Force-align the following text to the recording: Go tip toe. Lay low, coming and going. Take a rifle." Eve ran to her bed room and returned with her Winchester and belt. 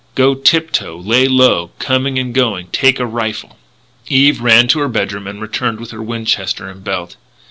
Go 0.15 0.33
tip 0.33 0.71
toe. 0.71 0.97
Lay 0.97 1.27
low, 1.27 1.69
coming 1.77 2.17
and 2.17 2.33
going. 2.33 2.69
Take 2.71 2.99
a 2.99 3.05
rifle." 3.05 3.55
Eve 4.07 4.41
ran 4.41 4.67
to 4.69 4.79
her 4.79 4.89
bed 4.89 5.11
room 5.13 5.27
and 5.27 5.39
returned 5.39 5.79
with 5.79 5.91
her 5.91 6.01
Winchester 6.01 6.67
and 6.67 6.83
belt. 6.83 7.17